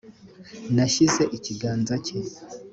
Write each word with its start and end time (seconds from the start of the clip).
nashyize 0.75 1.23
ikiganza 1.37 1.95
cye 2.05 2.17